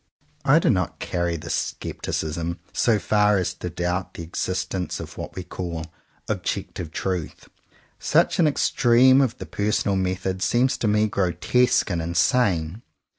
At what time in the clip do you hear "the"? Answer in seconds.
4.15-4.23, 9.37-9.45